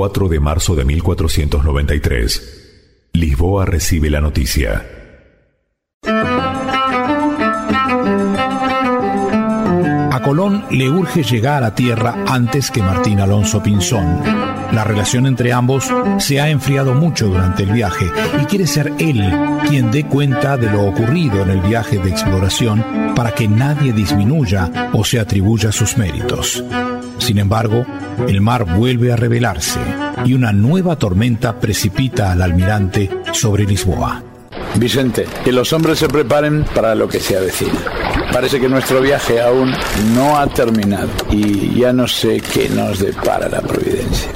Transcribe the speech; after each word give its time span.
4 0.00 0.28
de 0.30 0.40
marzo 0.40 0.74
de 0.74 0.86
1493. 0.86 3.10
Lisboa 3.12 3.66
recibe 3.66 4.08
la 4.08 4.22
noticia. 4.22 4.86
A 10.10 10.22
Colón 10.24 10.64
le 10.70 10.88
urge 10.88 11.22
llegar 11.22 11.64
a 11.64 11.74
tierra 11.74 12.14
antes 12.26 12.70
que 12.70 12.80
Martín 12.80 13.20
Alonso 13.20 13.62
Pinzón. 13.62 14.22
La 14.72 14.84
relación 14.84 15.26
entre 15.26 15.52
ambos 15.52 15.92
se 16.16 16.40
ha 16.40 16.48
enfriado 16.48 16.94
mucho 16.94 17.26
durante 17.26 17.64
el 17.64 17.72
viaje 17.72 18.10
y 18.40 18.46
quiere 18.46 18.66
ser 18.66 18.94
él 18.98 19.22
quien 19.68 19.90
dé 19.90 20.06
cuenta 20.06 20.56
de 20.56 20.70
lo 20.70 20.86
ocurrido 20.86 21.42
en 21.42 21.50
el 21.50 21.60
viaje 21.60 21.98
de 21.98 22.08
exploración 22.08 23.12
para 23.14 23.34
que 23.34 23.48
nadie 23.48 23.92
disminuya 23.92 24.90
o 24.94 25.04
se 25.04 25.20
atribuya 25.20 25.72
sus 25.72 25.98
méritos. 25.98 26.64
Sin 27.20 27.38
embargo, 27.38 27.84
el 28.26 28.40
mar 28.40 28.64
vuelve 28.76 29.12
a 29.12 29.16
revelarse 29.16 29.78
y 30.24 30.34
una 30.34 30.52
nueva 30.52 30.96
tormenta 30.96 31.60
precipita 31.60 32.32
al 32.32 32.42
almirante 32.42 33.08
sobre 33.32 33.64
Lisboa. 33.64 34.22
Vicente, 34.76 35.26
que 35.44 35.52
los 35.52 35.72
hombres 35.72 35.98
se 35.98 36.08
preparen 36.08 36.64
para 36.74 36.94
lo 36.94 37.08
que 37.08 37.20
se 37.20 37.36
avecina. 37.36 37.80
Parece 38.32 38.60
que 38.60 38.68
nuestro 38.68 39.00
viaje 39.00 39.40
aún 39.40 39.72
no 40.14 40.38
ha 40.38 40.46
terminado 40.46 41.10
y 41.30 41.78
ya 41.80 41.92
no 41.92 42.08
sé 42.08 42.40
qué 42.40 42.68
nos 42.68 43.00
depara 43.00 43.48
la 43.48 43.60
providencia. 43.60 44.30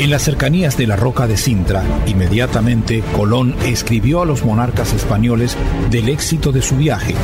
En 0.00 0.08
las 0.08 0.22
cercanías 0.22 0.78
de 0.78 0.86
la 0.86 0.96
roca 0.96 1.26
de 1.26 1.36
Sintra, 1.36 1.84
inmediatamente 2.06 3.04
Colón 3.14 3.54
escribió 3.66 4.22
a 4.22 4.24
los 4.24 4.42
monarcas 4.46 4.94
españoles 4.94 5.58
del 5.90 6.08
éxito 6.08 6.52
de 6.52 6.62
su 6.62 6.78
viaje. 6.78 7.14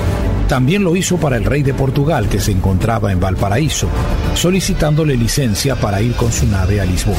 También 0.46 0.84
lo 0.84 0.94
hizo 0.94 1.16
para 1.16 1.38
el 1.38 1.46
rey 1.46 1.62
de 1.62 1.72
Portugal 1.72 2.28
que 2.28 2.38
se 2.38 2.52
encontraba 2.52 3.12
en 3.12 3.18
Valparaíso, 3.18 3.88
solicitándole 4.34 5.16
licencia 5.16 5.74
para 5.76 6.02
ir 6.02 6.12
con 6.16 6.30
su 6.30 6.46
nave 6.48 6.78
a 6.78 6.84
Lisboa. 6.84 7.16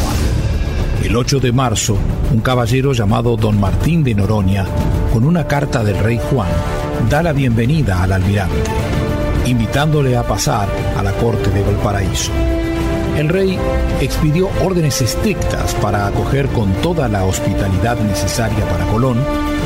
El 1.04 1.16
8 1.16 1.40
de 1.40 1.52
marzo, 1.52 1.98
un 2.32 2.42
caballero 2.42 2.94
llamado 2.94 3.36
don 3.36 3.60
Martín 3.60 4.04
de 4.04 4.14
Noroña, 4.14 4.64
con 5.12 5.26
una 5.26 5.48
carta 5.48 5.84
del 5.84 5.98
rey 5.98 6.20
Juan, 6.30 6.52
da 7.10 7.24
la 7.24 7.34
bienvenida 7.34 8.04
al 8.04 8.12
almirante, 8.12 8.70
invitándole 9.48 10.18
a 10.18 10.22
pasar 10.22 10.70
a 10.96 11.02
la 11.02 11.14
corte 11.14 11.50
de 11.50 11.64
Valparaíso 11.64 12.57
el 13.18 13.30
rey 13.30 13.58
expidió 14.00 14.50
órdenes 14.64 15.02
estrictas 15.02 15.74
para 15.76 16.06
acoger 16.06 16.48
con 16.50 16.72
toda 16.84 17.08
la 17.08 17.26
hospitalidad 17.26 17.98
necesaria 18.00 18.64
para 18.70 18.86
Colón, 18.86 19.18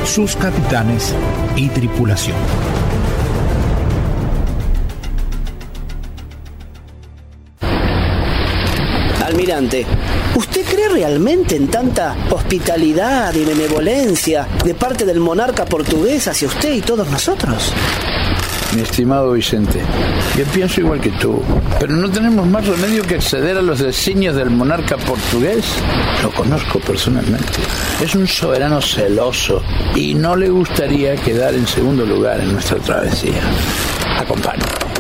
sus 0.06 0.38
capitanes 0.38 1.14
y 1.58 1.68
tripulación. 1.68 2.38
Almirante, 9.26 9.86
¿usted 10.36 10.66
cree 10.66 10.88
realmente 10.90 11.58
en 11.58 11.68
tanta 11.68 12.16
hospitalidad 12.32 13.34
y 13.34 13.44
benevolencia 13.44 14.48
de 14.64 14.76
parte 14.76 15.06
del 15.06 15.20
monarca 15.20 15.66
portugués 15.66 16.28
hacia 16.30 16.48
usted 16.48 16.74
y 16.74 16.82
todos 16.82 17.10
nosotros? 17.10 17.74
Mi 18.76 18.82
estimado 18.82 19.32
Vicente. 19.34 19.82
Yo 20.38 20.46
pienso 20.46 20.82
igual 20.82 21.02
que 21.02 21.12
tú, 21.12 21.42
pero 21.80 21.96
no 21.96 22.10
tenemos 22.10 22.46
más 22.48 22.66
remedio 22.66 23.04
que 23.04 23.16
acceder 23.16 23.58
a 23.58 23.62
los 23.62 23.80
designios 23.80 24.36
del 24.36 24.50
monarca 24.50 24.98
portugués. 24.98 25.66
Lo 26.24 26.32
conozco 26.32 26.80
personalmente. 26.80 27.60
Es 28.02 28.16
un 28.16 28.28
soberano 28.28 28.82
celoso 28.82 29.62
y 29.96 30.14
no 30.14 30.36
le 30.36 30.50
gustaría 30.50 31.16
quedar 31.16 31.54
en 31.54 31.68
segundo 31.68 32.06
lugar 32.06 32.40
en 32.40 32.54
nuestra 32.54 32.78
travesía. 32.78 33.42
Acompaño. 34.20 34.91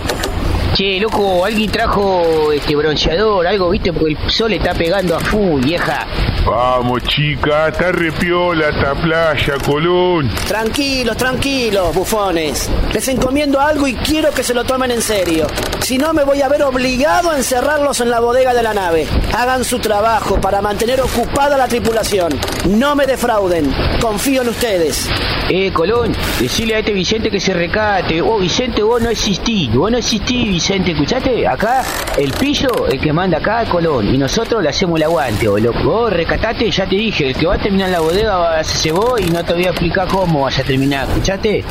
Che, 0.73 0.99
loco, 1.01 1.43
alguien 1.43 1.69
trajo 1.69 2.51
este 2.53 2.75
bronceador, 2.75 3.45
algo, 3.45 3.69
viste, 3.69 3.91
porque 3.91 4.13
el 4.13 4.31
sol 4.31 4.53
está 4.53 4.73
pegando 4.73 5.17
a 5.17 5.19
full, 5.19 5.61
vieja. 5.61 6.07
Vamos, 6.45 7.03
chica, 7.03 7.67
está 7.67 7.91
repiola 7.91 8.69
esta 8.69 8.95
playa, 8.95 9.53
Colón. 9.65 10.29
Tranquilos, 10.47 11.17
tranquilos, 11.17 11.93
bufones. 11.93 12.69
Les 12.93 13.07
encomiendo 13.09 13.59
algo 13.59 13.85
y 13.85 13.95
quiero 13.95 14.31
que 14.31 14.43
se 14.43 14.53
lo 14.53 14.63
tomen 14.63 14.91
en 14.91 15.01
serio. 15.01 15.45
Si 15.81 15.97
no, 15.97 16.13
me 16.13 16.23
voy 16.23 16.41
a 16.41 16.47
ver 16.47 16.63
obligado 16.63 17.31
a 17.31 17.37
encerrarlos 17.37 17.99
en 17.99 18.09
la 18.09 18.21
bodega 18.21 18.53
de 18.53 18.63
la 18.63 18.73
nave. 18.73 19.07
Hagan 19.37 19.65
su 19.65 19.79
trabajo 19.79 20.39
para 20.39 20.61
mantener 20.61 21.01
ocupada 21.01 21.57
la 21.57 21.67
tripulación. 21.67 22.31
No 22.69 22.95
me 22.95 23.05
defrauden. 23.05 23.73
Confío 23.99 24.41
en 24.41 24.49
ustedes. 24.49 25.09
Eh, 25.49 25.71
Colón, 25.73 26.15
decile 26.39 26.75
a 26.75 26.79
este 26.79 26.93
Vicente 26.93 27.29
que 27.29 27.39
se 27.39 27.53
recate. 27.53 28.21
Oh, 28.21 28.39
Vicente, 28.39 28.81
vos 28.83 29.01
no 29.01 29.09
existís. 29.09 29.73
Vos 29.73 29.91
no 29.91 29.97
existís, 29.97 30.60
Vicente. 30.61 30.91
¿Escuchaste? 30.91 31.47
Acá, 31.47 31.83
el 32.19 32.31
pillo, 32.33 32.85
el 32.87 32.99
que 32.99 33.11
manda 33.11 33.39
acá, 33.39 33.65
Colón. 33.65 34.13
Y 34.13 34.17
nosotros 34.19 34.61
le 34.61 34.69
hacemos 34.69 34.99
el 34.99 35.05
aguante, 35.05 35.47
oh, 35.47 35.57
loco. 35.57 35.83
Vos 35.83 36.13
recatate, 36.13 36.69
ya 36.69 36.87
te 36.87 36.97
dije. 36.97 37.29
El 37.29 37.35
que 37.35 37.47
va 37.47 37.55
a 37.55 37.57
terminar 37.57 37.89
la 37.89 37.99
bodega 37.99 38.37
va 38.37 38.57
a 38.57 38.59
hacerse 38.59 38.91
vos 38.91 39.19
y 39.19 39.31
no 39.31 39.43
te 39.43 39.53
voy 39.53 39.65
a 39.65 39.69
explicar 39.69 40.07
cómo 40.07 40.41
vas 40.41 40.59
a 40.59 40.63
terminar. 40.63 41.07
¿Escuchaste? 41.07 41.63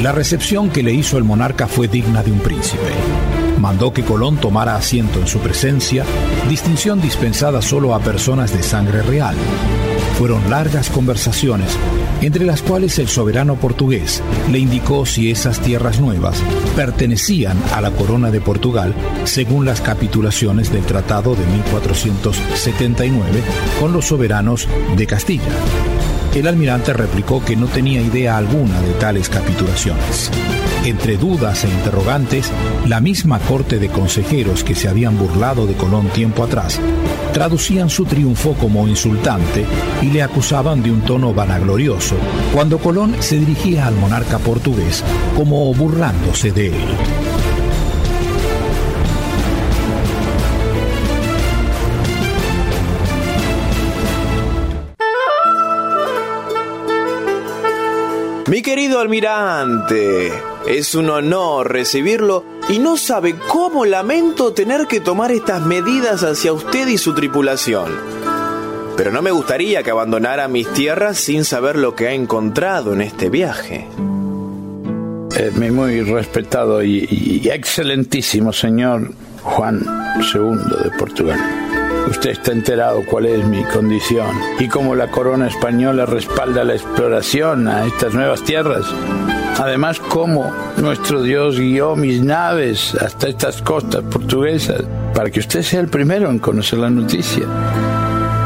La 0.00 0.12
recepción 0.12 0.70
que 0.70 0.84
le 0.84 0.92
hizo 0.92 1.18
el 1.18 1.24
monarca 1.24 1.66
fue 1.66 1.88
digna 1.88 2.22
de 2.22 2.30
un 2.30 2.38
príncipe. 2.38 3.37
Mandó 3.58 3.92
que 3.92 4.04
Colón 4.04 4.36
tomara 4.36 4.76
asiento 4.76 5.18
en 5.18 5.26
su 5.26 5.40
presencia, 5.40 6.04
distinción 6.48 7.00
dispensada 7.00 7.60
solo 7.60 7.94
a 7.94 8.00
personas 8.00 8.56
de 8.56 8.62
sangre 8.62 9.02
real. 9.02 9.34
Fueron 10.16 10.48
largas 10.50 10.90
conversaciones, 10.90 11.76
entre 12.20 12.44
las 12.44 12.62
cuales 12.62 12.98
el 12.98 13.08
soberano 13.08 13.56
portugués 13.56 14.22
le 14.50 14.58
indicó 14.58 15.06
si 15.06 15.30
esas 15.30 15.60
tierras 15.60 16.00
nuevas 16.00 16.42
pertenecían 16.76 17.56
a 17.74 17.80
la 17.80 17.90
corona 17.90 18.30
de 18.30 18.40
Portugal 18.40 18.94
según 19.24 19.64
las 19.64 19.80
capitulaciones 19.80 20.72
del 20.72 20.84
Tratado 20.84 21.34
de 21.34 21.46
1479 21.46 23.42
con 23.80 23.92
los 23.92 24.06
soberanos 24.06 24.68
de 24.96 25.06
Castilla. 25.06 25.52
El 26.34 26.46
almirante 26.46 26.92
replicó 26.92 27.44
que 27.44 27.56
no 27.56 27.66
tenía 27.66 28.00
idea 28.00 28.36
alguna 28.36 28.80
de 28.80 28.92
tales 28.94 29.28
capitulaciones. 29.28 30.30
Entre 30.84 31.16
dudas 31.16 31.64
e 31.64 31.68
interrogantes, 31.68 32.50
la 32.86 33.00
misma 33.00 33.38
corte 33.40 33.78
de 33.78 33.88
consejeros 33.88 34.62
que 34.62 34.74
se 34.74 34.88
habían 34.88 35.18
burlado 35.18 35.66
de 35.66 35.74
Colón 35.74 36.08
tiempo 36.08 36.44
atrás 36.44 36.80
traducían 37.32 37.90
su 37.90 38.04
triunfo 38.04 38.54
como 38.54 38.88
insultante 38.88 39.64
y 40.02 40.06
le 40.06 40.22
acusaban 40.22 40.82
de 40.82 40.90
un 40.90 41.02
tono 41.02 41.34
vanaglorioso 41.34 42.16
cuando 42.54 42.78
Colón 42.78 43.16
se 43.20 43.38
dirigía 43.38 43.86
al 43.86 43.94
monarca 43.96 44.38
portugués 44.38 45.04
como 45.36 45.72
burlándose 45.74 46.52
de 46.52 46.68
él. 46.68 47.27
Mi 58.48 58.62
querido 58.62 59.00
almirante, 59.00 60.32
es 60.66 60.94
un 60.94 61.10
honor 61.10 61.70
recibirlo 61.70 62.44
y 62.70 62.78
no 62.78 62.96
sabe 62.96 63.34
cómo 63.46 63.84
lamento 63.84 64.54
tener 64.54 64.86
que 64.86 65.00
tomar 65.00 65.32
estas 65.32 65.66
medidas 65.66 66.22
hacia 66.22 66.54
usted 66.54 66.88
y 66.88 66.96
su 66.96 67.14
tripulación. 67.14 67.92
Pero 68.96 69.12
no 69.12 69.20
me 69.20 69.32
gustaría 69.32 69.82
que 69.82 69.90
abandonara 69.90 70.48
mis 70.48 70.66
tierras 70.72 71.18
sin 71.18 71.44
saber 71.44 71.76
lo 71.76 71.94
que 71.94 72.08
ha 72.08 72.12
encontrado 72.14 72.94
en 72.94 73.02
este 73.02 73.28
viaje. 73.28 73.86
Eh, 75.36 75.52
mi 75.54 75.70
muy 75.70 76.00
respetado 76.00 76.82
y 76.82 77.50
excelentísimo 77.52 78.54
señor 78.54 79.12
Juan 79.42 79.84
II 80.34 80.84
de 80.84 80.90
Portugal. 80.98 81.67
Usted 82.08 82.30
está 82.30 82.52
enterado 82.52 83.04
cuál 83.04 83.26
es 83.26 83.44
mi 83.44 83.62
condición 83.64 84.34
y 84.58 84.66
cómo 84.68 84.94
la 84.94 85.10
corona 85.10 85.46
española 85.46 86.06
respalda 86.06 86.64
la 86.64 86.72
exploración 86.72 87.68
a 87.68 87.84
estas 87.84 88.14
nuevas 88.14 88.42
tierras. 88.44 88.86
Además, 89.58 90.00
cómo 90.00 90.50
nuestro 90.78 91.22
Dios 91.22 91.60
guió 91.60 91.96
mis 91.96 92.22
naves 92.22 92.94
hasta 92.94 93.28
estas 93.28 93.60
costas 93.60 94.02
portuguesas 94.04 94.84
para 95.14 95.30
que 95.30 95.40
usted 95.40 95.62
sea 95.62 95.80
el 95.80 95.88
primero 95.88 96.30
en 96.30 96.38
conocer 96.38 96.78
la 96.78 96.88
noticia. 96.88 97.44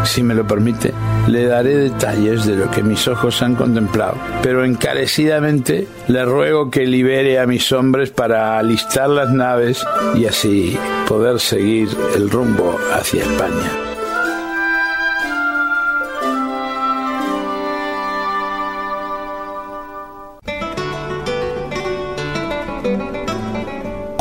Si 0.05 0.23
me 0.23 0.35
lo 0.35 0.47
permite, 0.47 0.93
le 1.29 1.47
daré 1.47 1.77
detalles 1.77 2.45
de 2.45 2.57
lo 2.57 2.71
que 2.71 2.83
mis 2.83 3.07
ojos 3.09 3.41
han 3.43 3.55
contemplado, 3.55 4.15
pero 4.43 4.65
encarecidamente 4.65 5.87
le 6.09 6.25
ruego 6.25 6.71
que 6.71 6.87
libere 6.87 7.39
a 7.39 7.47
mis 7.47 7.71
hombres 7.73 8.11
para 8.11 8.59
alistar 8.59 9.09
las 9.09 9.31
naves 9.33 9.85
y 10.15 10.27
así 10.27 10.77
poder 11.09 11.41
seguir 11.41 11.89
el 12.17 12.31
rumbo 12.31 12.77
hacia 12.93 13.23
España. 13.23 13.71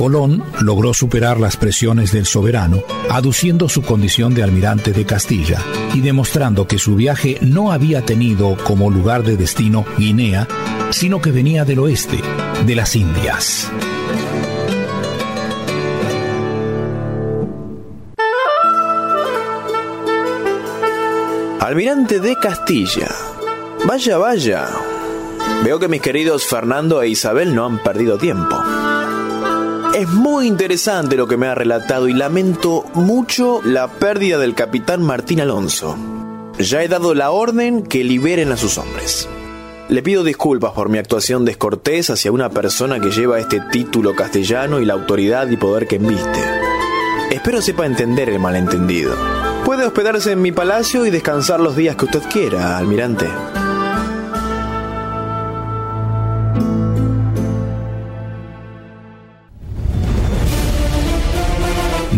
Colón 0.01 0.43
logró 0.61 0.95
superar 0.95 1.39
las 1.39 1.57
presiones 1.57 2.11
del 2.11 2.25
soberano, 2.25 2.81
aduciendo 3.11 3.69
su 3.69 3.83
condición 3.83 4.33
de 4.33 4.41
almirante 4.41 4.93
de 4.93 5.05
Castilla 5.05 5.61
y 5.93 6.01
demostrando 6.01 6.65
que 6.65 6.79
su 6.79 6.95
viaje 6.95 7.37
no 7.41 7.71
había 7.71 8.03
tenido 8.03 8.57
como 8.63 8.89
lugar 8.89 9.21
de 9.21 9.37
destino 9.37 9.85
Guinea, 9.99 10.47
sino 10.89 11.21
que 11.21 11.29
venía 11.29 11.65
del 11.65 11.77
oeste, 11.77 12.19
de 12.65 12.75
las 12.75 12.95
Indias. 12.95 13.69
Almirante 21.59 22.19
de 22.19 22.35
Castilla. 22.37 23.07
Vaya, 23.85 24.17
vaya. 24.17 24.67
Veo 25.63 25.77
que 25.77 25.87
mis 25.87 26.01
queridos 26.01 26.47
Fernando 26.47 27.03
e 27.03 27.09
Isabel 27.09 27.53
no 27.53 27.67
han 27.67 27.83
perdido 27.83 28.17
tiempo. 28.17 28.57
Es 29.93 30.07
muy 30.07 30.47
interesante 30.47 31.17
lo 31.17 31.27
que 31.27 31.35
me 31.35 31.47
ha 31.47 31.55
relatado 31.55 32.07
y 32.07 32.13
lamento 32.13 32.85
mucho 32.93 33.61
la 33.61 33.89
pérdida 33.89 34.37
del 34.37 34.55
capitán 34.55 35.03
Martín 35.03 35.41
Alonso. 35.41 35.97
Ya 36.57 36.81
he 36.81 36.87
dado 36.87 37.13
la 37.13 37.31
orden 37.31 37.83
que 37.83 38.05
liberen 38.05 38.53
a 38.53 38.57
sus 38.57 38.77
hombres. 38.77 39.27
Le 39.89 40.01
pido 40.01 40.23
disculpas 40.23 40.71
por 40.71 40.87
mi 40.87 40.97
actuación 40.97 41.43
descortés 41.43 42.09
hacia 42.09 42.31
una 42.31 42.49
persona 42.49 43.01
que 43.01 43.11
lleva 43.11 43.39
este 43.39 43.59
título 43.69 44.15
castellano 44.15 44.79
y 44.79 44.85
la 44.85 44.93
autoridad 44.93 45.49
y 45.49 45.57
poder 45.57 45.87
que 45.87 45.97
enviste. 45.97 46.39
Espero 47.29 47.61
sepa 47.61 47.85
entender 47.85 48.29
el 48.29 48.39
malentendido. 48.39 49.13
Puede 49.65 49.85
hospedarse 49.85 50.31
en 50.31 50.41
mi 50.41 50.53
palacio 50.53 51.05
y 51.05 51.09
descansar 51.09 51.59
los 51.59 51.75
días 51.75 51.97
que 51.97 52.05
usted 52.05 52.21
quiera, 52.31 52.77
almirante. 52.77 53.27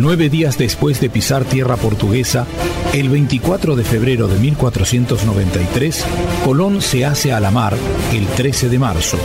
Nueve 0.03 0.29
días 0.29 0.57
después 0.57 0.99
de 0.99 1.09
pisar 1.09 1.45
tierra 1.45 1.77
portuguesa, 1.77 2.45
el 2.91 3.07
24 3.07 3.77
de 3.77 3.85
febrero 3.85 4.27
de 4.27 4.37
1493, 4.37 6.03
Colón 6.43 6.81
se 6.81 7.05
hace 7.05 7.31
a 7.31 7.39
la 7.39 7.51
mar 7.51 7.73
el 8.11 8.27
13 8.27 8.67
de 8.67 8.79
marzo, 8.79 9.17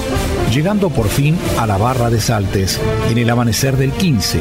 llegando 0.53 0.89
por 0.91 1.09
fin 1.09 1.37
a 1.59 1.67
la 1.67 1.79
barra 1.79 2.11
de 2.11 2.21
Saltes 2.21 2.79
en 3.11 3.19
el 3.19 3.29
amanecer 3.29 3.77
del 3.77 3.91
15, 3.91 4.39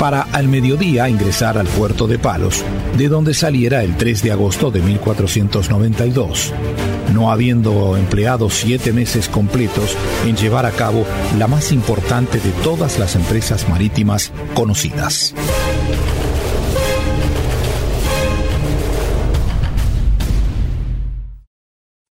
para 0.00 0.22
al 0.22 0.48
mediodía 0.48 1.08
ingresar 1.08 1.56
al 1.56 1.68
puerto 1.68 2.08
de 2.08 2.18
Palos, 2.18 2.64
de 2.98 3.08
donde 3.08 3.32
saliera 3.32 3.84
el 3.84 3.96
3 3.96 4.24
de 4.24 4.32
agosto 4.32 4.72
de 4.72 4.82
1492, 4.82 6.52
no 7.14 7.30
habiendo 7.30 7.96
empleado 7.96 8.50
siete 8.50 8.92
meses 8.92 9.28
completos 9.28 9.96
en 10.26 10.36
llevar 10.36 10.66
a 10.66 10.72
cabo 10.72 11.06
la 11.38 11.46
más 11.46 11.70
importante 11.70 12.40
de 12.40 12.50
todas 12.64 12.98
las 12.98 13.14
empresas 13.14 13.68
marítimas 13.68 14.32
conocidas. 14.54 15.32